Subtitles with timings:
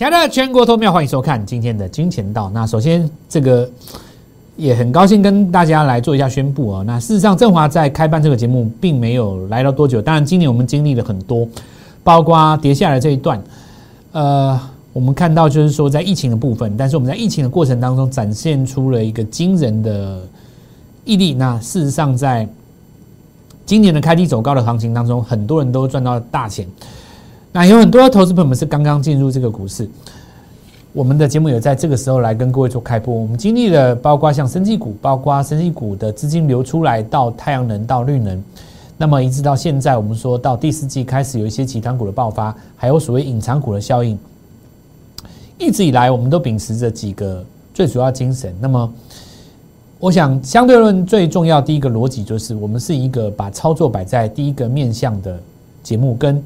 [0.00, 2.50] 亲爱的全国投票，欢迎收看今天的金钱道。
[2.54, 3.70] 那首先，这个
[4.56, 6.82] 也很高兴跟大家来做一下宣布啊。
[6.86, 11.46] 那事实上，振华在开办这个节目并没有来到多久，当然今年我们经历了很多，
[12.02, 13.42] 包括跌下来这一段，
[14.12, 14.58] 呃，
[14.94, 20.22] 我们看到就是说在疫情的部分，但是我们在疫情的过程当中展现出了一个惊人的
[21.04, 21.34] 毅力。
[21.34, 22.48] 那事实上，在
[23.66, 26.66] 今年的开低走高的行情当中，很多人都赚到了大钱。
[27.52, 29.88] 那有很多投资朋友们是刚刚进入这个股市，
[30.92, 33.12] 我们的节目有在这个时候来跟各位做开播。
[33.12, 38.40] 我们经历了包括像生技股，包括生技股的资金流出来到太阳能到绿能，
[38.96, 44.16] 那么一直到现在，我们说到第四季开始有一些其他股的爆发，还有所谓隐藏股的效应。
[45.58, 48.54] 一直以来，我们都秉持着几个最主要精神。
[48.60, 48.94] 那么，
[49.98, 55.36] 我想相对论最重要第一个逻辑就是，我们是一个把操作摆在第一个面向的
[55.82, 56.40] 节目跟。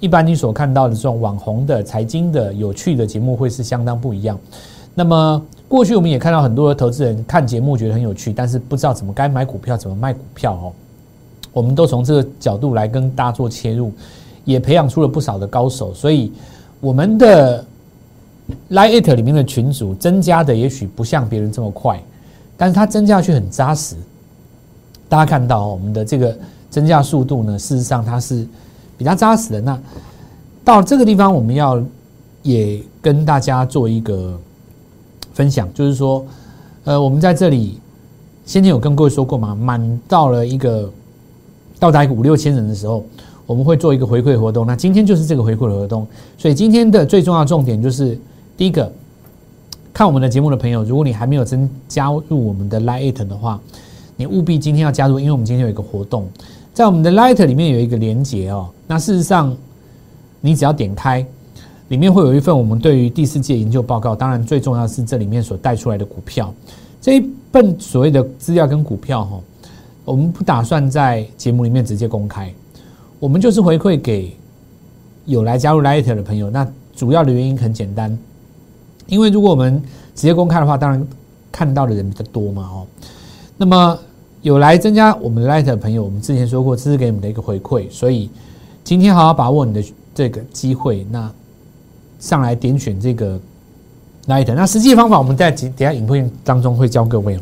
[0.00, 4.38] 一般你所看到的这种网红的财经的有趣的节目会是相当不一样。
[4.94, 10.72] 那么过去我们也看到很多的投资人看节目觉得很有趣，但是不知道怎么该买股票，怎么卖股票哦。
[11.52, 13.92] 我们都从这个角度来跟大家做切入，
[14.44, 15.92] 也培养出了不少的高手。
[15.92, 16.32] 所以
[16.80, 17.64] 我们的
[18.70, 22.00] Lite 里面的群组增加的也许不像别人这么快，
[22.56, 23.96] 但是它增加去很扎实。
[25.08, 26.36] 大家看到我们的这个
[26.70, 28.46] 增加速度呢，事实上它是。
[28.98, 29.80] 比较扎实的那，
[30.64, 31.82] 到这个地方我们要
[32.42, 34.38] 也跟大家做一个
[35.32, 36.26] 分享，就是说，
[36.84, 37.78] 呃，我们在这里
[38.44, 40.90] 先前有跟各位说过嘛，满到了一个
[41.78, 43.04] 到达一个五六千人的时候，
[43.46, 44.66] 我们会做一个回馈活动。
[44.66, 48.18] 那今天就是这个回馈的活动，所以今天的最重要重点就是
[48.56, 48.90] 第一个，
[49.92, 53.60] 看我们的节目的朋友，如果你还没有增加入我们的 Lite 的话，
[54.16, 56.28] 你务必今天要加入，因为我们今天有一个活动。
[56.78, 59.52] 在我们的 Light 里面有一个连接哦，那事实上，
[60.40, 61.26] 你只要点开，
[61.88, 64.14] 里面会有一份我们对于第四届研究报告。
[64.14, 66.54] 当然，最重要是这里面所带出来的股票
[67.00, 69.40] 这一份所谓的资料跟股票哈，
[70.04, 72.54] 我们不打算在节目里面直接公开，
[73.18, 74.32] 我们就是回馈给
[75.24, 76.48] 有来加入 Light 的朋友。
[76.48, 76.64] 那
[76.94, 78.16] 主要的原因很简单，
[79.08, 79.82] 因为如果我们
[80.14, 81.04] 直接公开的话，当然
[81.50, 82.86] 看到的人比较多嘛哦，
[83.56, 83.98] 那么。
[84.42, 88.30] 有来增加我们 Light 的朋友，我们之前说过，这是给你们的一个回馈，所以
[88.84, 89.84] 今天好好把握你的
[90.14, 91.30] 这个机会，那
[92.20, 93.38] 上来点选这个
[94.26, 94.52] Light。
[94.54, 97.40] 那实际方法我们在等下影片当中会教各位哦。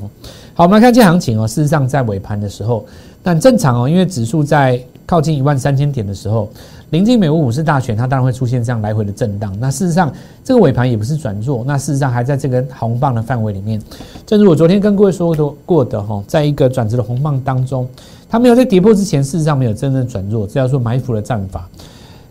[0.55, 1.47] 好，我们来看这行情哦。
[1.47, 2.87] 事实上，在尾盘的时候，
[3.23, 6.51] 但正常哦，因为指数在靠近一万三千点的时候。
[6.91, 9.53] 临近美国股市大选，它当然会出现这样来回的震荡。
[9.59, 10.13] 那事实上，
[10.45, 13.83] 这个尾盘也不是转弱，那事实上还在这根红棒的范围里面。
[14.25, 15.35] 正如我昨天跟各位说
[15.65, 17.89] 过的哈，在一个转折的红棒当中，
[18.29, 21.69] 它没有在跌破之前，事实上没有真正转弱，这叫做埋伏的战法。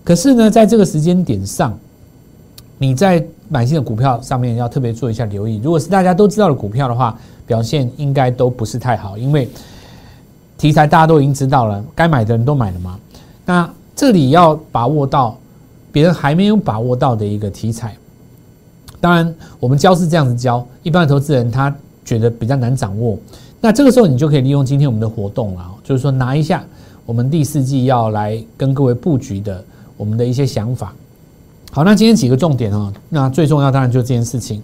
[0.05, 1.77] 可是呢，在这个时间点上，
[2.77, 5.59] 你在买进的股票上面要特别做一下留意。
[5.61, 9.49] 如果是大家都知道的股票的话，表现应该都不是太好，因为
[10.57, 12.99] 题材大家都已经知道了，该买的人都买了吗。
[13.45, 15.38] 那这里要把握到
[15.91, 17.95] 别人还没有把握到的一个题材，
[18.99, 21.73] 当然我们教是这样子教，一般的投资人他
[22.03, 23.17] 觉得比较难掌握。
[23.61, 26.63] 那这个时候你就可以利用今天我们的活动了，就是说拿一下
[27.05, 29.63] 我们第四季要来跟各位布局的
[29.97, 30.93] 我们的一些想法。
[31.72, 34.61] 好，那今天几个重点啊，那最重要当然就是这件事情。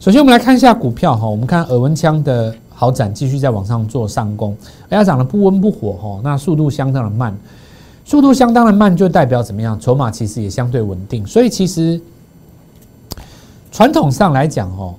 [0.00, 4.56] 首先我们来看一下股票哈，我们看耳温枪的好展继续在往上做上攻，
[4.88, 7.32] 而且涨得不温不火哈，那速度相当的慢。
[8.04, 9.78] 速度相当的慢，就代表怎么样？
[9.78, 11.24] 筹码其实也相对稳定。
[11.24, 12.00] 所以其实
[13.70, 14.96] 传统上来讲，哦，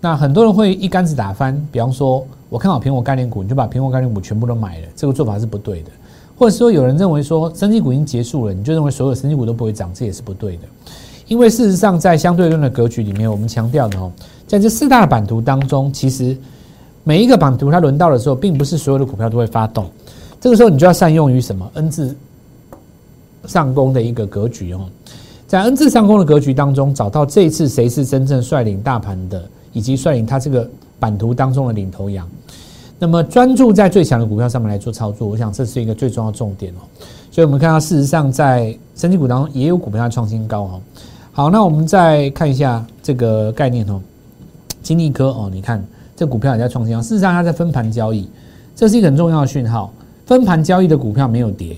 [0.00, 1.56] 那很多人会一竿子打翻。
[1.70, 5.90] 比方说，我看好苹果概念股，你就把苹果概念股全部都买了，这个做法是不对的。
[6.36, 10.62] 或者说，有人认为说，升级股已经结束了，你就认为所有升级股都不会涨，这也是不对的。
[11.28, 14.10] 因为事实上，在相对论的格局里面，我们强调的哦，
[14.48, 16.36] 在这四大版图当中，其实
[17.10, 19.90] 每一个版图它轮到的时候，并不是所有的股票都会发动。
[20.40, 22.16] 这个时候，你就要善用于什么 N 字。
[23.46, 24.86] 上攻的一个格局哦，
[25.48, 29.42] 在 N 字上攻的格局当中，找到这一次谁是真正率领大盘的，
[29.72, 30.70] 以及率领它这个
[31.00, 32.28] 版图当中的领头羊。
[32.96, 36.86] 那么专注在最强的股票上面来做操作，我想这是一个最重要重点哦。
[37.32, 40.80] 所以我们看到，事实上在升级股当中也有股票创新高哦。
[41.32, 44.00] 好，那我们再看一下这个概念哦，
[44.80, 45.82] 金利科哦，你看
[46.20, 48.28] 这股票也在创新高，事实上它在分盘交易，
[48.76, 49.90] 这是一个很重要的讯号。
[50.26, 51.74] 分盘交易的股票没有跌。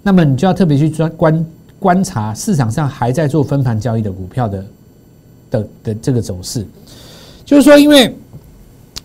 [0.00, 1.46] 那么你就要特别去专观
[1.80, 4.64] 观察市场上还在做分盘交易的股票的
[5.50, 6.64] 的的这个走势，
[7.44, 8.16] 就是说，因为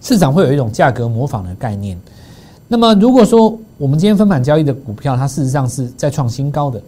[0.02, 2.00] 市场会有一种价格模仿的概念。
[2.68, 6.80] 那么如果说我们今天分盘交易的股票，它事实上是在创新高的，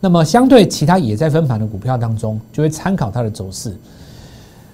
[0.00, 3.76] 那么相对其他也在分盘的股票当中，就会参考它的走势。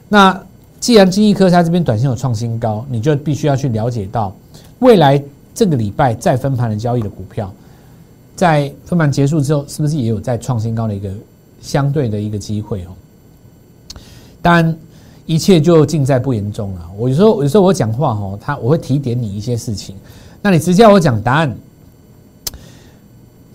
[0.09, 0.41] 那
[0.81, 4.35] 既然金益科它这边短线有创新高，你就必须要去了解到
[4.79, 5.21] 未来
[5.55, 7.53] 这个礼拜再分盘的交易的股票，
[8.37, 11.11] 在分盘结束之后，是不是也有在创新高的一个
[11.61, 12.89] 相对的一个机会哦？
[14.41, 14.77] 当然，
[15.27, 16.89] 一切就尽在不言中了。
[16.97, 19.97] 我有时候有时候我讲话哦，他我会提点你一些事情，
[20.41, 21.59] 那你直接我讲答案，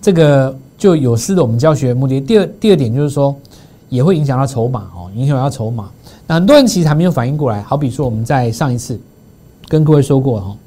[0.02, 2.20] 这个就有失了我们教学的目的。
[2.20, 3.34] 第二第二点就是说，
[3.88, 5.90] 也会影响到筹码哦，影响到筹码。
[6.26, 9.00] 那很多人其实还没有反应过来，好比说我们在上一次
[9.68, 10.58] 跟各位说过哈，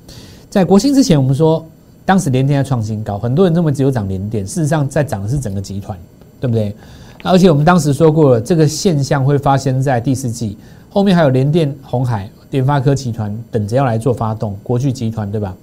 [0.51, 1.65] 在国庆之前，我们说
[2.05, 5.99] 当时联电在创新高，很多人认为只有涨联电，事实上在涨的是整个集团，
[6.39, 6.77] 对不对？
[7.23, 10.59] 而且我们当时说过了，这个现象会发生在第四季，
[10.91, 15.57] 后面还有联电、红海、联发科集团等着要来做发动，国巨集团对吧？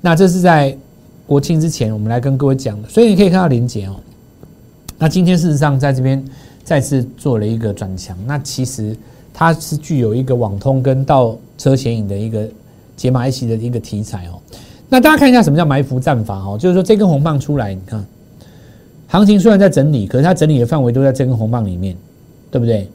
[0.00, 0.76] 那这是在
[1.26, 3.96] 国庆之前，我们来跟各位讲的，所以你可以看到连结哦。
[4.98, 6.24] 那今天事实上在这边。
[6.64, 8.96] 再次做了一个转强，那其实
[9.32, 12.48] 它是具有一个网通跟倒车显影的一个
[12.96, 14.40] 解码 IC 的一个题材哦。
[14.88, 18.04] 那大家看一下什么叫埋伏战法哦，就是说这根红棒出来，你看
[19.08, 21.96] 行情虽然在整理，可是它整理的范围都在这根红棒里面，
[22.50, 22.88] 对不对？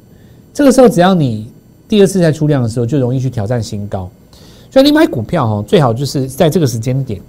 [0.53, 1.49] 这个时候只要你
[1.87, 4.09] 第二次在出量的时候，就容易去挑战新高。
[4.71, 7.21] 所以你买股票哦，最好就是在这个时间点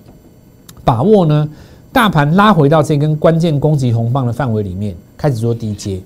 [0.84, 1.48] 把握呢，
[1.92, 6.00] 大盘拉回到这根关键攻击红棒的范围里面，开始做低阶。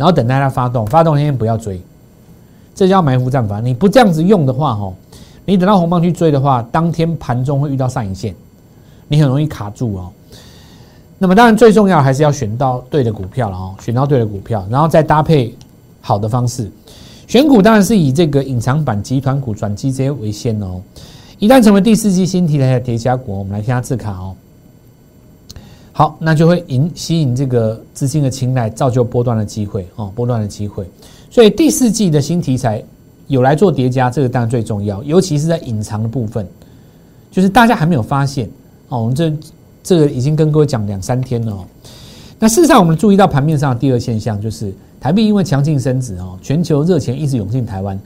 [0.00, 1.78] 然后等待它发动，发动那天不要追，
[2.74, 3.60] 这叫埋伏战法。
[3.60, 4.90] 你不这样子用的话，哈，
[5.44, 8.34] 你等到红棒去追的话，当天盘中会遇到上影线，
[9.08, 10.10] 你很容易卡住哦。
[11.18, 15.54] 那么当然最重要还是要选到对的股票了哦，选到对的股票，然后再搭配
[16.00, 16.72] 好的方式
[17.28, 20.80] 选股，当然是以这个隐藏版集团股转机这些为先哦。
[21.38, 24.34] 一旦成为第四季新题材的叠加股，我们来听下字卡哦。
[25.92, 30.88] 好，那就会引吸引这个资金的青睐，造就波段的机会哦，波段的机会。
[31.30, 32.82] 所以第四季的新题材
[33.26, 36.46] 有来做叠加，这个当然最重要，尤其是在隐藏的部分，
[37.30, 38.48] 就是大家还没有发现
[38.88, 39.02] 哦。
[39.02, 39.32] 我们这
[39.82, 41.64] 这个已经跟各位讲两三天了哦。
[42.38, 47.98] 那事实上，我们注意到盘面上的第二现象，就是台币因为强劲升值哦，全球热钱一直涌进台湾。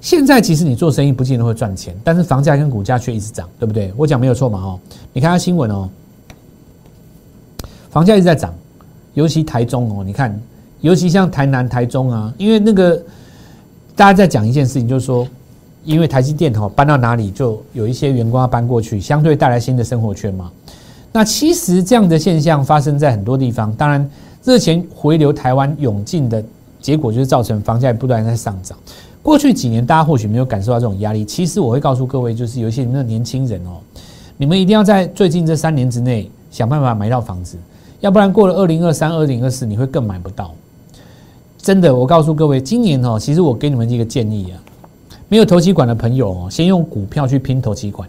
[0.00, 3.92] 现在其实你做生意不见得会赚钱，但是房价跟股价却一直涨，对不对？
[3.96, 4.58] 我讲没有错嘛？
[4.58, 4.80] 哦，
[5.12, 5.88] 你看下新闻哦。
[7.96, 8.52] 房价一直在涨，
[9.14, 10.38] 尤其台中哦，你看，
[10.82, 12.94] 尤其像台南、台中啊，因为那个
[13.94, 15.26] 大家在讲一件事情，就是说，
[15.82, 20.52] 因为台积电哦搬到哪里，就有一些员工要搬过去，相对带来新的生活圈嘛。
[21.10, 24.06] 那其实这样的现象发生在很多地方，当然
[24.44, 26.44] 热钱回流台湾涌进的
[26.82, 28.76] 结果，就是造成房价不断在上涨。
[29.22, 33.80] 过去几年大家或许没有感受到这种压力，其实我会告诉各位，就是有一些你们年轻人哦，
[34.36, 37.56] 你们一定要在最近这三年之内想办法买到房子。
[38.06, 40.54] 要不然过了二零二三、二零二四，你会更买不到。
[41.58, 44.62] 真的，我告诉各位，今年哦，其实我给你们一个建议啊，
[45.28, 48.08] 没有投期款的朋友哦，先用股票去拼投期款，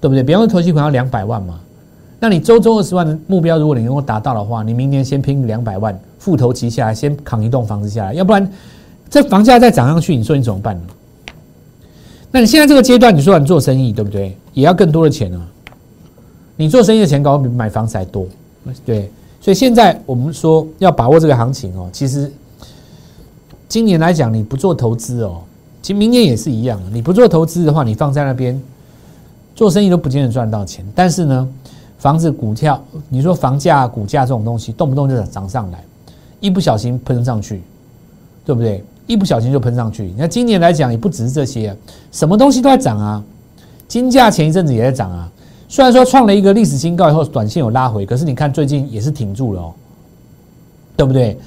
[0.00, 0.22] 对不对？
[0.22, 1.58] 比方说投期款要两百万嘛，
[2.20, 8.14] 那你周周二十万的目标，如果你能够达到的话，你明年先拼两百万，付头期下来，先扛一栋房子下来。
[8.14, 8.48] 要不然
[9.10, 10.82] 这房价再涨上去，你说你怎么办呢？
[12.30, 14.36] 那你现在这个阶段，你说你做生意，对不对？
[14.54, 15.44] 也要更多的钱啊。
[16.54, 18.24] 你做生意的钱搞比买房子还多。
[18.84, 19.10] 对，
[19.40, 21.88] 所以现在我们说要把握这个行情哦。
[21.92, 22.32] 其实
[23.68, 25.42] 今年来讲，你不做投资哦，
[25.82, 26.80] 其实明年也是一样。
[26.92, 28.60] 你不做投资的话，你放在那边
[29.54, 30.84] 做生意都不见得赚到钱。
[30.94, 31.48] 但是呢，
[31.98, 35.84] 房子、股票，你说房价、股价这种东西，动不动就涨上来，
[36.40, 37.62] 一不小心喷上去，
[38.44, 38.84] 对不对？
[39.06, 40.12] 一不小心就喷上去。
[40.18, 41.74] 那今年来讲，也不只是这些，
[42.12, 43.24] 什么东西都在涨啊。
[43.86, 45.32] 金价前一阵子也在涨啊。
[45.70, 49.74] 虽然说创了一个历史新高以后，短线有拉回，可是你看最近也是挺住了哦，
[50.96, 51.38] 对不对？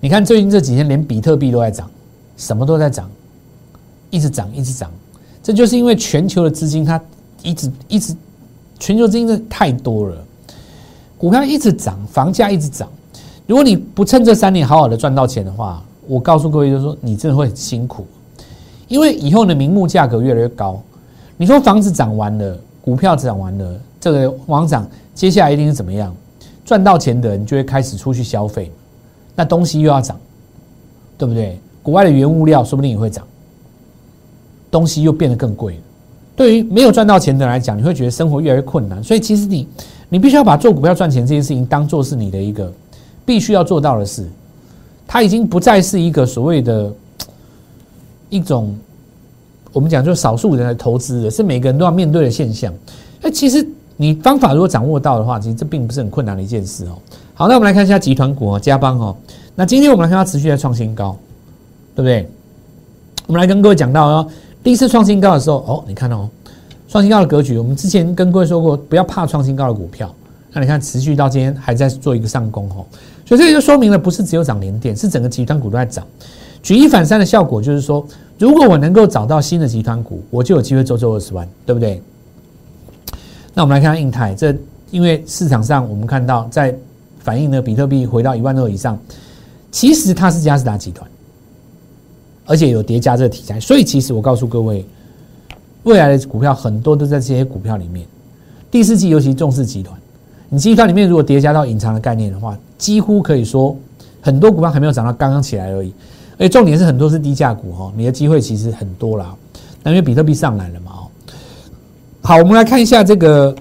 [0.00, 1.88] 你看最近这几天连比特币都在涨，
[2.38, 3.10] 什么都在涨，
[4.08, 4.90] 一直涨一直涨，
[5.42, 6.98] 这就是因为全球的资金它
[7.42, 8.16] 一直一直，
[8.78, 10.16] 全球资金的太多了，
[11.18, 12.88] 股票一直涨，房价一直涨。
[13.46, 18.06] 如果你不趁这三年好好的赚到钱的话，我告诉各位就是说，你真的会很辛苦，
[18.88, 20.82] 因为以后的名目价格越来越高。
[21.36, 22.58] 你说房子涨完了。
[22.86, 26.14] 股票涨完了，这个往涨，接下来一定是怎么样？
[26.64, 28.70] 赚到钱的人就会开始出去消费，
[29.34, 30.16] 那东西又要涨，
[31.18, 31.58] 对不对？
[31.82, 33.26] 国外的原物料说不定也会涨，
[34.70, 35.80] 东西又变得更贵了。
[36.36, 39.02] 对于没有赚到钱的人来讲，你会觉得生活越来越困难。
[39.02, 39.66] 所以其实你，
[40.08, 42.72] 你必须要把做股票赚钱这件事情当做是你的一个
[43.24, 44.24] 必须要做到的事。
[45.08, 46.92] 它已经不再是一个所谓的
[48.28, 48.72] 一种。
[49.76, 52.72] 我们讲就是少数人来投资的，是每个人都要面对的现象。
[53.20, 53.64] 那其实
[53.98, 56.96] 你方法如果掌握到的话，其实这并不是很困难的一件事哦。
[57.34, 59.14] 好，那我们来看一下集团股哦，嘉邦哦。
[59.54, 61.14] 那今天我们来看它持续在创新高，
[61.94, 62.26] 对不对？
[63.26, 64.26] 我们来跟各位讲到哦，
[64.62, 66.26] 第一次创新高的时候，哦，你看哦，
[66.88, 70.10] 创新高的格局，我们之前跟各位说过，不要怕创新高的股票。
[70.52, 72.80] 那你看，持续到今天还在做一个上攻哦，
[73.26, 76.02] 所以这就说明了，不是只有涨联电，是整个集团股都在涨。
[76.62, 78.06] 举一反三的效果就是说，
[78.38, 82.02] 如果我能够找到新的集团股，我就有机会做做二十万，对不对？
[83.54, 84.54] 那我们来看看印泰，这
[84.90, 86.76] 因为市场上我们看到在。
[87.18, 88.96] 反映呢，比特币回到一万二以上，
[89.72, 91.10] 其实它是嘉士达集团，
[92.44, 94.86] 而且有叠加这个题材，所以其实我告诉各位，
[95.82, 98.06] 未来的股票很多都在这些股票里面。
[98.70, 99.98] 第四季尤其重视集团，
[100.48, 103.76] 你集团里面如果叠加到隐藏的概念的话，几乎可以说
[104.20, 105.92] 很多股票还没有涨到刚刚起来而已。
[106.38, 109.34] 而且重点是很多是低价股哈，你的机会其实很多啦。
[109.82, 111.00] 那因为比特币上来了嘛哦。
[112.22, 113.54] 好，我们来看一下这个。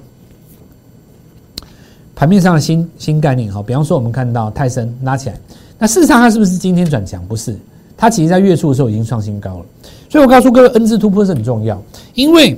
[2.18, 5.38] 盘面上的新新概念哈，比方说我们看到泰森拉起来，
[5.78, 7.22] 那事实上它是不是今天转强？
[7.28, 7.60] 不是，
[7.98, 9.66] 它其实在月初的时候已经创新高了。
[10.10, 11.78] 所以我告诉各位，N 字突破是很重要，
[12.14, 12.58] 因为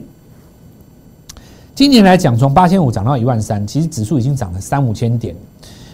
[1.74, 5.36] 今年来讲，从八千五涨到一万三，其实指数已经涨了三五千点。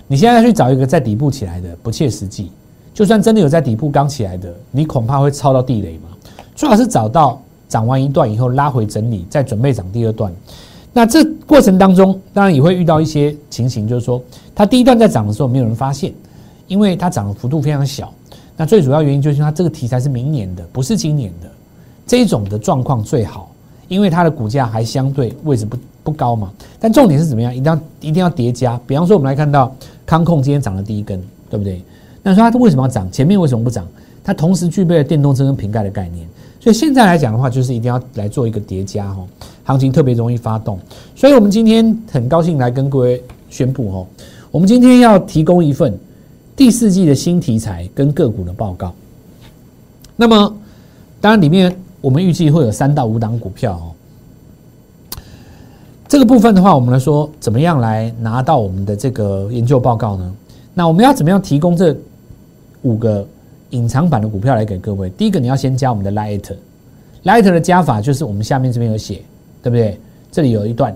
[0.10, 2.51] 你现在去找一个在底部起来的，不切实际。
[2.94, 6.10] 就算真的有在底部刚起来的，你恐怕会抄到地雷嘛。
[6.56, 10.32] 最好是找到涨完一段以后拉回整理，再准备涨第二段。
[10.94, 14.22] 那这过程当中，当然也会遇到一些情形，就是说，
[14.54, 16.14] 它第一段在涨的时候，没有人发现，
[16.68, 18.14] 因为它涨的幅度非常小。
[18.56, 21.50] 那最主要原因就是它这个题材是明年的，不是今年的。
[22.06, 23.50] 这种的状况最好，
[23.88, 26.54] 因为它的股价还相对位置不不高嘛。
[26.80, 27.52] 但重点是怎么样？
[27.52, 28.80] 一定要一定要叠加。
[28.86, 31.20] 比方说，我们来看到康控今天涨了第一根，
[31.50, 31.82] 对不对？
[32.24, 33.12] 那说它为什么要涨？
[33.12, 33.86] 前面为什么不涨？
[34.24, 36.25] 它同时具备了电动车跟瓶盖的概念。
[36.60, 39.27] 所以现在来讲的话，就是一定要来做一个叠加哦，
[39.65, 40.80] 行情特别容易发动。
[41.13, 44.08] 所以我们今天很高兴来跟各位宣布哦，
[44.50, 45.94] 我们今天要提供一份
[46.56, 48.94] 第四季的新题材跟个股的报告。
[50.15, 50.56] 那么
[51.20, 53.92] 当然里面我们预计会有三到五档股票哦。
[56.08, 60.34] 这个部分的话，我们来说怎么样来拿到我们的这个研究报告呢？
[60.74, 61.94] 那我们要怎么样提供这
[62.84, 63.28] 五个？
[63.70, 65.10] 隐藏版的股票来给各位。
[65.18, 69.24] 第一个，你要先加我们的 Light，Light 的加法就是我们下面这边有写，
[69.63, 70.00] 对不对？
[70.32, 70.96] 这里有一段，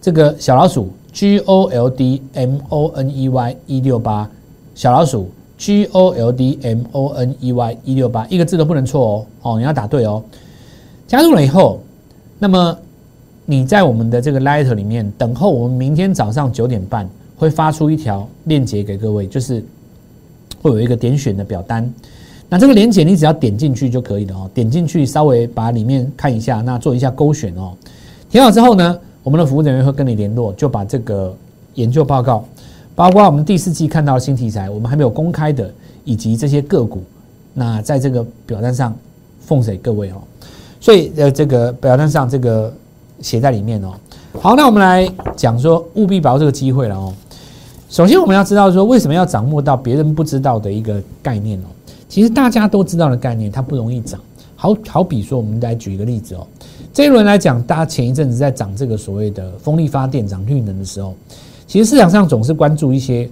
[0.00, 4.30] 这个小老鼠 G O L D M O N E Y 一六八，
[4.76, 10.22] 小老鼠 G O L D M O N E Y 一六八，一个字都不能错哦，哦，你要打对哦。
[11.08, 11.80] 加入了以后，
[12.38, 12.78] 那么
[13.44, 19.64] 你在我们的这个 Light 里面等候，我们明天早上九点半会发出一条链接给各位，就是。
[20.66, 21.88] 会有一个点选的表单，
[22.48, 24.50] 那这个连接你只要点进去就可以了哦。
[24.52, 27.72] 点进去稍微把里面看一下，那做一下勾选哦。
[28.28, 31.34] 填好之后呢，我们的服务人员会跟你联络，就把这个
[31.74, 32.44] 研究报告，
[32.94, 35.72] 包括我们第四季看到的新题材，我们还没有公开的，
[36.04, 37.02] 以及这些个股，
[37.54, 38.96] 那在这个表单上
[39.40, 40.16] 奉给各位哦。
[40.80, 42.72] 所以呃，这个表单上这个
[43.20, 43.94] 写在里面哦。
[44.40, 47.12] 好，那我们来讲说，务必把握这个机会了哦。
[47.96, 51.64] 首先，我们要知道说，为什么要掌握到别人不知道的一个概念哦？
[52.10, 54.20] 其实大家都知道的概念，它不容易涨。
[54.54, 56.46] 好好比说，我们来举一个例子哦。
[56.92, 61.14] 这一轮来讲，大家前一阵子在涨这个所谓的风力发电、涨绿能的时候，
[61.66, 63.26] 其实市场上总是关注一些，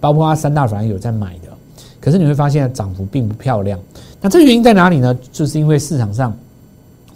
[0.00, 1.50] 包括三大反有在买的。
[2.00, 3.78] 可是你会发现涨幅并不漂亮。
[4.20, 5.16] 那这原因在哪里呢？
[5.30, 6.36] 就是因为市场上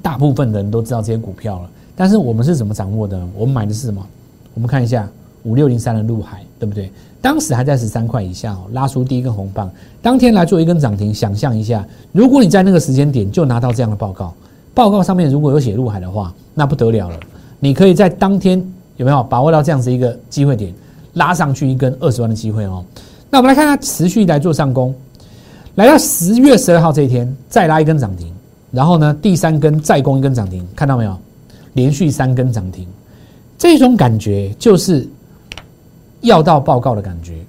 [0.01, 3.21] 大部分的人都知道这些股票了，但是我们是怎么掌握的？
[3.37, 4.07] 我们买的是什么？
[4.55, 5.09] 我们看一下。
[5.43, 6.91] 五六零三的陆海，对不对？
[7.21, 9.69] 当时还在十三块以下哦，拉出第一根红棒，
[10.01, 11.13] 当天来做一根涨停。
[11.13, 14.33] 想象一下，如果你在那个时间点就拿到这样的报告，
[14.73, 17.19] 报告上面如果有写入海的话，那不得了了。
[17.59, 18.63] 你可以在当天
[18.97, 20.73] 有没有把握到这样子一个机会点，
[21.15, 22.85] 拉上去一根二十万的机会哦？
[23.29, 24.95] 那我们来看它持续来做上攻，
[25.75, 28.33] 来到十月十二号这一天再拉一根涨停，
[28.71, 31.19] 然后呢第三根再攻一根涨停，看到没有？
[31.73, 32.87] 连续三根涨停，
[33.59, 35.09] 这种感觉就是。
[36.21, 37.45] 要到报告的感觉，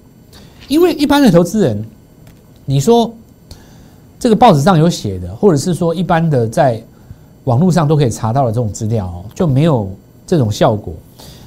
[0.68, 1.84] 因为一般的投资人，
[2.64, 3.12] 你说
[4.18, 6.82] 这个报纸上有写的，或者是说一般的在
[7.44, 9.90] 网络上都可以查到的这种资料哦，就没有
[10.26, 10.92] 这种效果。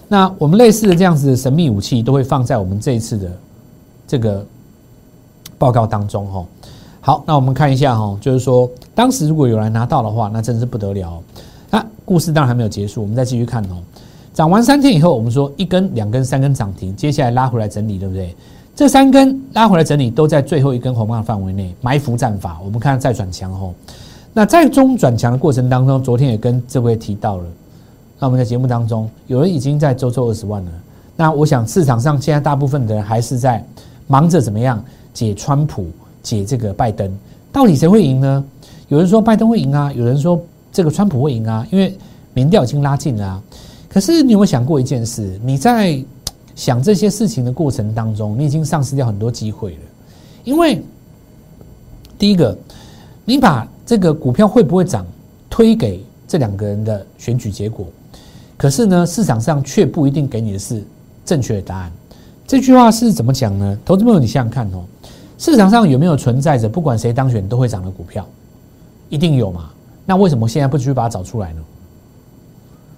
[0.08, 3.32] 那我们类似的这样子的神秘武器，都会放在我们这一次的
[4.08, 4.46] 这个
[5.58, 6.46] 报告当中哦。
[7.00, 11.22] 好，那我们看一下哈，就是说当时如果有人拿到的话，那真是不得了。
[11.70, 13.78] 那故事当然还没有结束，我们再继续看哦。
[14.34, 18.34] 涨完三天以后，我们说一根、两根、三根涨停，接下来拉回来整理，对不对？
[18.74, 22.58] 这三根拉回来整理都在最后一根红棒范围内埋伏战法。
[22.64, 23.74] 我们看再转强后，
[24.34, 27.44] 那在中转强的过程当中，昨天也跟这位提到了。
[28.18, 30.72] 那我们在节目当中，有人已经在周周二十万了，
[31.18, 33.64] 那我想市场上现在大部分的人还是在
[34.08, 34.84] 忙着怎么样
[35.14, 35.88] 解川普、
[36.24, 37.12] 解这个拜登，
[37.52, 38.44] 到底谁会赢呢？
[38.88, 41.96] 有人说拜登会赢啊，有人说这个川普会赢啊，因为
[42.34, 43.44] 民调已经拉近了。
[43.92, 45.38] 可是你有没有想过一件事？
[45.44, 46.02] 你在
[46.56, 49.80] 想这些事情的过程当中，你已经丧失掉很多机会了。
[50.46, 50.82] 因为
[52.18, 52.58] 第一个，
[53.26, 55.06] 你把这个股票会不会涨
[55.50, 57.86] 推给这两个人的选举结果，
[58.56, 60.82] 可是呢，市场上却不一定给你的是
[61.26, 61.92] 正确的答案。
[62.48, 63.78] 这句话是怎么讲呢？
[63.84, 64.86] 投资朋友，你想想看哦，
[65.38, 68.26] 市场上有没有存在着不管谁当选都会涨的股票？
[69.10, 69.70] 一定有嘛？
[70.06, 71.62] 那为什么现在不去把它找出来呢？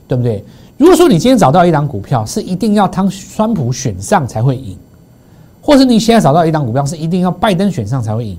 [0.07, 0.45] 对不对？
[0.77, 4.77] 如果说你今天找到一档股票是一定要汤川普选上才会赢，
[5.61, 8.37] 或者你现在找到一档股票是一定要拜登选上才会赢，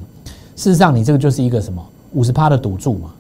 [0.57, 3.13] 事实上你这个就是一个什么五十趴的赌注嘛。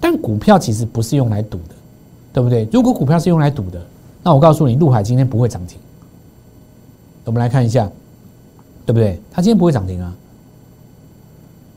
[0.00, 1.74] 但股票其实不是用来赌的，
[2.32, 2.68] 对不对？
[2.72, 3.80] 如果股票是用来赌的，
[4.22, 5.78] 那我告诉你，陆海今天不会涨停。
[7.24, 7.90] 我们来看一下，
[8.86, 9.20] 对不对？
[9.32, 10.14] 它今天不会涨停啊，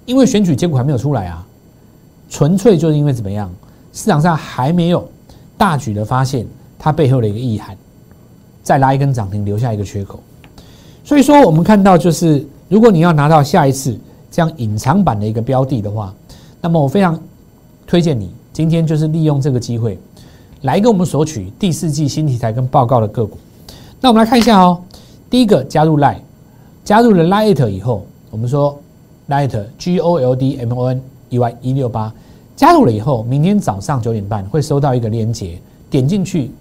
[0.06, 1.46] 因为选举结果还没有出来啊，
[2.30, 3.50] 纯粹就是因为怎么样，
[3.94, 5.10] 市场上还没有
[5.58, 6.46] 大举的发现。
[6.80, 7.76] 它背后的一个意涵，
[8.64, 10.20] 再拉一根涨停，留下一个缺口。
[11.04, 13.98] 所以说，我们看到就是，如果你要拿到下一次
[14.30, 16.14] 这样隐藏版的一个标的的话，
[16.62, 17.18] 那么我非常
[17.86, 19.98] 推荐你今天就是利用这个机会
[20.64, 23.38] 来跟我们索取第四季新题材跟报告的个股。
[24.02, 24.82] 那我们来看一下哦，
[25.30, 26.20] 第一个加入 Line，
[26.84, 28.78] 加入了 Line 以后，我们说
[29.30, 32.14] Line G O L D M O N E Y 一六八，
[32.56, 35.58] 加入了以后，明天早上九点半会收到一个链接，
[35.90, 36.52] 点进去。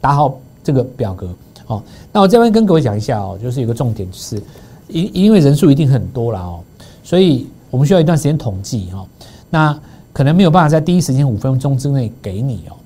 [0.00, 1.28] 打好这个表格，
[1.66, 4.42] 好，那我这边跟各位讲一下哦，就是有个重点，就是
[4.88, 6.60] 因因为人数一定很多了哦，
[7.02, 9.06] 所以我们需要一段时间统计哦，
[9.50, 9.78] 那
[10.12, 12.76] 可能没有办法在第一时间五分钟之内给你哦，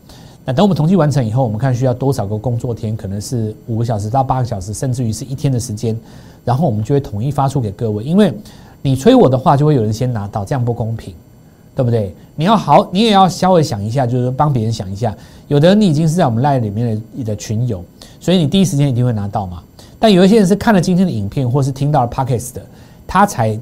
[0.45, 5.99] 那等我们统计完成以后，我们看需要多少个工作天，可能是五个小时到八个小时，甚至于是一天的时间，
[6.45, 8.33] 然后我们就会统一发出给各位，因为
[8.83, 11.15] 你催我的话，就会有人先拿到，这样不公平。
[11.75, 12.15] 对不对？
[12.35, 15.15] 你要好，你也要稍微想一下，就是帮别人想一下。
[15.49, 17.85] 有的人你已经是在我们赖里面的你的群友，
[18.21, 19.63] 所以你第一时间一定会拿到嘛。
[19.99, 22.63] 但有一些人是看了今天的影片，或是听到了 podcast 的，
[23.07, 23.59] 他才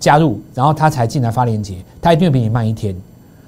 [0.00, 2.94] 加入，然后他才进来发链接，他一定会比你慢一天。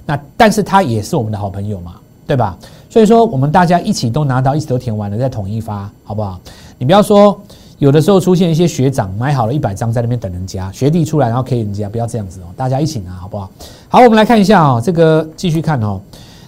[0.06, 1.94] 那但是他也是我们的好朋友嘛，
[2.26, 2.56] 对吧？
[2.90, 6.38] 所以说我们大家一起都拿到，一起都填完了，再统一发，好不好？
[6.78, 7.38] 你不要说。
[7.78, 13.50] 有的时候出现一些学长买好了一百张在那边等人家，学弟出来然后 K 人家，不要这样子哦，大家一起拿好不好？
[13.88, 16.00] 好，我们来看一下哦，这个继续看哦。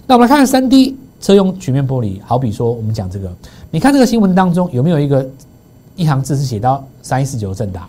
[0.07, 3.31] 那我们来看三 D 车用曲面玻璃，好比说我们讲这个，
[3.71, 5.29] 你看这个新闻当中有没有一个
[5.97, 7.89] 一行字是写到三一四九正达？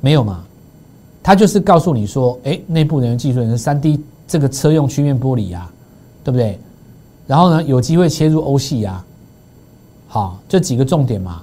[0.00, 0.44] 没有嘛？
[1.22, 5.70] 他就是告诉你说，哎，内部人员技术人三 D 这个车用曲面玻璃啊，
[6.24, 6.58] 对不对？
[7.28, 9.04] 然后呢，有机会切入欧系啊，
[10.08, 11.40] 好，这几个重点嘛。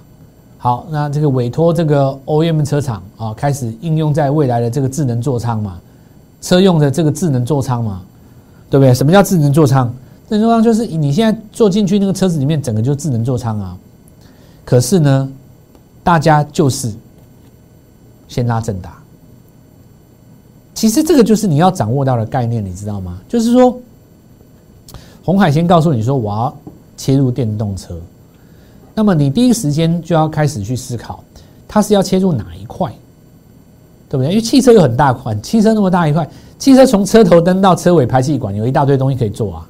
[0.62, 5.80] 好，那这个委托这个 OEM 车厂啊，开始应用在未来的这个智能座舱嘛，
[6.41, 8.02] 车用的这个智能座舱嘛，
[8.69, 8.93] 对不对？
[8.93, 9.88] 什么叫智能座舱？
[10.28, 13.78] 智能座舱就是你现在坐进去那个车子里面，整个就智能座舱啊。
[14.65, 15.32] 可是呢，
[16.04, 16.93] 大家就是
[18.28, 18.98] 先拉正达。
[20.74, 23.17] 其实这个就是你要掌握到的概念，你知道吗？
[23.30, 23.80] 就是说，
[25.24, 26.54] 红海先告诉你说，我要
[26.98, 27.98] 切入电动车。
[28.99, 31.23] 那么你第一时间就要开始去思考，
[31.69, 32.91] 它是要切入哪一块，
[34.09, 34.29] 对不对？
[34.29, 39.67] 因为汽车有很大块，汽车那么大一块，汽车从车头灯到车尾排气管有一大堆东西可以做啊，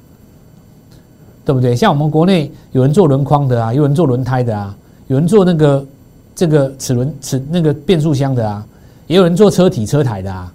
[1.44, 1.76] 对不对？
[1.76, 5.86] 像我们国内有人做轮框的啊，有人做轮胎的啊，有人做那个
[6.34, 8.66] 这个齿轮齿那个变速箱的啊，
[9.06, 10.52] 也有人做车体车台的啊，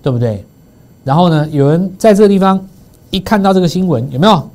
[0.00, 0.44] 对不对？
[1.02, 2.64] 然后呢，有人在这个地方
[3.10, 4.48] 一看到这个新闻，有没有？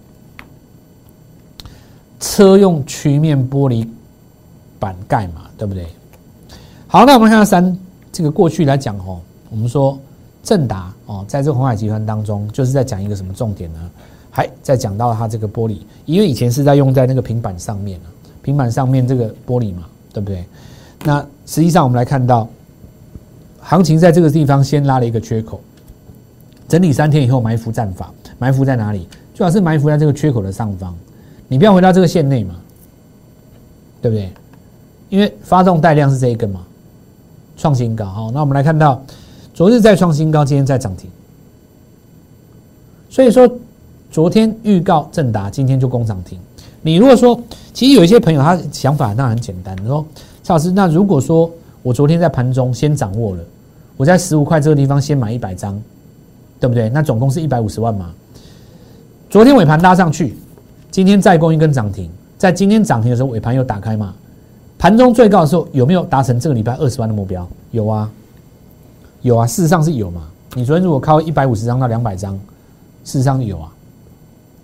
[2.21, 3.85] 车用曲面玻璃
[4.79, 5.85] 板盖嘛，对不对？
[6.87, 7.77] 好，那我们看三
[8.11, 9.99] 这个过去来讲哦，我们说
[10.43, 13.79] 正达哦，在这个红海集团当中，就是在讲一个什么重点呢？
[14.29, 17.99] 还在讲到它这个玻璃，因为以前是在用在那个平板上面
[18.41, 20.45] 平板上面这个玻璃嘛，对不对？
[21.03, 22.47] 那实际上我们来看到，
[23.59, 25.59] 行情在这个地方先拉了一个缺口，
[26.67, 29.07] 整理三天以后埋伏战法，埋伏在哪里？
[29.33, 30.95] 最好是埋伏在这个缺口的上方。
[31.51, 32.55] 你不要回到这个线内嘛，
[34.01, 34.31] 对不对？
[35.09, 36.61] 因为发动带量是这一根嘛，
[37.57, 38.05] 创新高。
[38.05, 39.03] 好，那我们来看到，
[39.53, 41.09] 昨日再创新高，今天再涨停。
[43.09, 43.45] 所以说，
[44.09, 46.39] 昨天预告正达，今天就攻涨停。
[46.81, 47.37] 你如果说，
[47.73, 50.05] 其实有一些朋友他想法那很简单，说
[50.43, 51.51] 蔡老师，那如果说
[51.83, 53.43] 我昨天在盘中先掌握了，
[53.97, 55.77] 我在十五块这个地方先买一百张，
[56.61, 56.87] 对不对？
[56.87, 58.09] 那总共是一百五十万嘛。
[59.29, 60.33] 昨天尾盘拉上去。
[60.91, 64.13] 今天再攻一根涨停，在今天涨停的时候尾盘又打开嘛，
[64.77, 67.47] 盘中最高的时候有没有达成这个礼拜二十万的目标？
[67.71, 68.11] 有啊，
[69.21, 70.27] 有啊，事实上是有嘛。
[70.53, 72.33] 你昨天如果靠一百五十张到两百张，
[73.05, 73.71] 事实上有啊。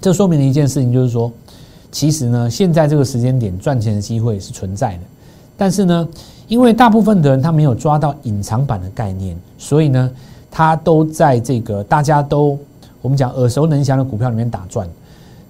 [0.02, 1.32] 这说明了一件事情，就是说，
[1.94, 5.00] 其实呢，现在这个时间点赚钱的机会是存在的，
[5.56, 6.08] 但是呢，
[6.50, 10.12] 因为大部分的人他没有抓到隐藏版的概念，所以呢，
[10.52, 12.60] 他都在这个大家都
[13.02, 14.86] 我们讲耳熟能详的股票里面打转，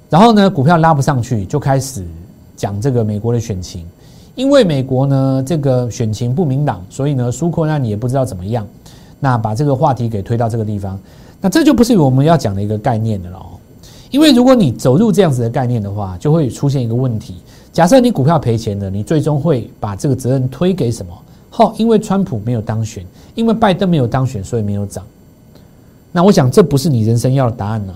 [0.10, 2.06] 然后呢，股票拉不上去，就开始
[2.56, 3.86] 讲这个美国的选情，
[4.36, 8.65] 因为美国呢这个选情不明朗，所以呢，纾困案也不知道怎么样，
[9.20, 10.98] 那把这个话题给推到这个地方，
[11.41, 13.46] 那这就不是我们要讲的一个概念的了。
[14.10, 17.36] 因为如果你走入这样子的概念的话，就会出现一个问题。
[17.74, 21.12] 假设你股票赔钱了，你最终会把这个责任推给什么？
[21.50, 25.04] 好，因为川普没有当选，因为拜登没有当选，所以没有涨。
[26.13, 27.93] 那我想这不是你人生要的答案呢，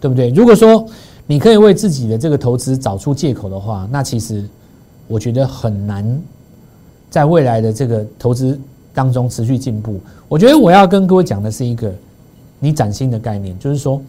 [0.00, 0.28] 对不对？
[0.30, 0.86] 如果说
[1.26, 4.44] 你可以为自己的这个投资找出借口的话，那其实
[5.06, 6.22] 我觉得很难
[7.10, 8.58] 在未来的这个投资
[8.94, 10.00] 当中持续进步。
[10.28, 11.92] 我觉得我要跟各位讲的是一个
[12.58, 14.00] 你崭新的概念，就是说。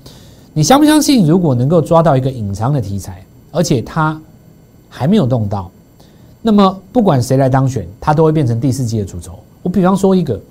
[0.53, 4.19] 你相不相信，如果能够抓到一个隐藏的题材，而且它
[4.89, 5.69] 还没有动到，
[6.41, 9.37] 那么不管谁来当选，它都会变成第四季的主轴。
[9.61, 10.41] 我比方说一个，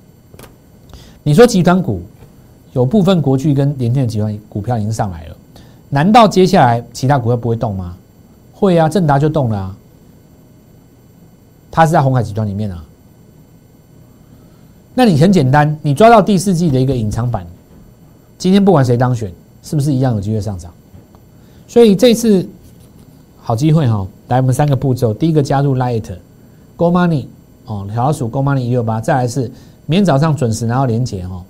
[1.25, 2.03] 你说集团股
[2.73, 5.36] 有部分国巨跟联电集团股票已经上来了，
[5.89, 7.97] 难道接下来其他股票不会动吗？
[8.53, 9.77] 会啊，正达就动了啊，
[11.71, 12.85] 它是在红海集团里面啊。
[14.95, 17.47] 那你很简单，你抓到第四季的一个隐藏版，
[18.39, 19.33] 今天不管谁当选。
[19.63, 20.73] 是不是一样有机会上涨？
[21.67, 22.49] 所以这次
[23.43, 27.27] 好机会哈，来我们三个步骤：第一个加入 Light，Go Money
[27.65, 29.51] 哦，小老鼠 Go Money 一六八；再来是
[29.87, 31.43] 明天早上准时拿到连接哈。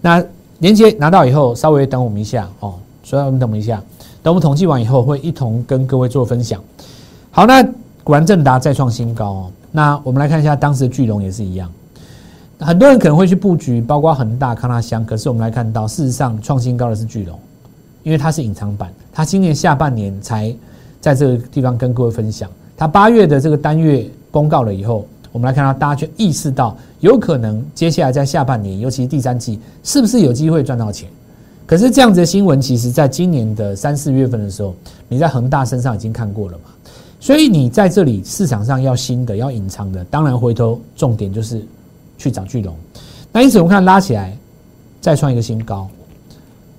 [0.00, 0.24] 那
[0.60, 3.82] 连接拿到以后，稍微等我们一下哦，所以我们等一下，
[4.22, 6.62] 等我们统计完以后，会一同跟各位做分享。
[7.30, 7.62] 好，那
[8.04, 9.50] 果然正达再创新高哦。
[9.70, 11.70] 那我们来看一下当时的巨龙也是一样。
[12.60, 15.04] 很多人可能会去布局，包括恒大、康拉香。
[15.04, 17.38] 可是我们来看到，事实上创新高的是巨龙，
[18.02, 18.92] 因为它是隐藏版。
[19.12, 20.54] 它今年下半年才
[21.00, 22.48] 在这个地方跟各位分享。
[22.76, 31.08] 它八月的这个单月公告了以后，我们来看到大家就意识到，有可能接下来在下半年，尤其是第三季，是不是有机会赚到钱？
[31.66, 34.74] 可是这样子的新闻，其实在今年的三四月份的时候，
[35.08, 36.64] 你在恒大身上已经看过了嘛？
[37.20, 41.64] 所以你在这里市场上要新的、要隐藏的，当然回头重点就是。
[42.18, 42.72] 去找巨龙，
[43.32, 44.38] 那因此我们看拉起来，
[45.00, 45.88] 再创一个新高，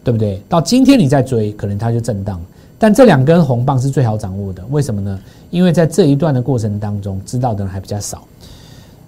[0.02, 0.42] 对不对？
[0.48, 2.40] 到今天你再追，可能它就震荡。
[2.80, 5.20] 但这两根红棒是最好掌握的，为什么呢？
[5.50, 8.26] 因为在这一段的过程当中，知道的人还比较少。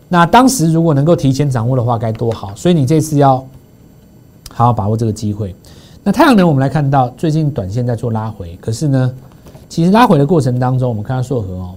[0.09, 2.53] 那当时如果能够提前掌握的话，该多好！
[2.53, 3.37] 所以你这次要
[4.51, 5.55] 好好把握这个机会。
[6.07, 9.11] 那太阳能，我们来看到最近短线在做拉回，可是呢，
[9.67, 11.73] 其实拉回的过程当中，我们看到硕和哦，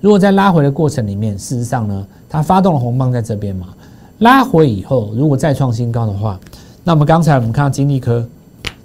[0.00, 3.68] 如果在拉回的过程里面，事实上呢，它发动了红棒在这边嘛。
[4.18, 6.40] 拉回以后，如果再创新高的话，
[6.82, 8.26] 那我们刚才我们看到金利科，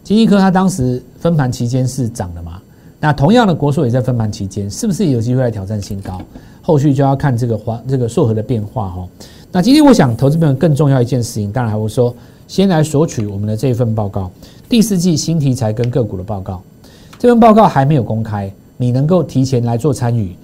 [0.03, 2.61] 金利科它当时分盘期间是涨的嘛？
[2.99, 6.21] 那同样的国硕也在分盘期间，是不是有机会来挑战新高？
[6.61, 9.07] 后续就要看这个华这个硕和的变化哈。
[9.51, 12.13] 那今天我想投资朋友更重要一件事情，当然我说
[12.47, 14.29] 先来索取我们的这一份报告，
[14.69, 16.61] 第四季新题材跟个股的报告。
[17.17, 20.35] 这份报告还没有公开，你能够提前来做参与。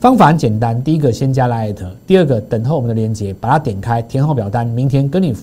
[0.00, 5.34] 方法很简单，第一个先加 Light，第二个等候我们的链接，把它点开，填好表单，明天跟你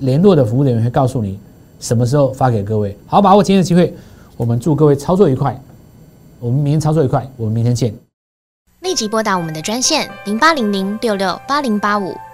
[0.00, 1.38] 联络的服务人员会告诉你
[1.80, 2.96] 什么时候发给各位。
[3.06, 3.92] 好，把握今天的机会，
[4.36, 5.60] 我们祝各位操作愉快，
[6.38, 7.92] 我们明天操作愉快，我们明天见。
[8.82, 12.14] 立即拨打我们的专线零八零零六六八零八五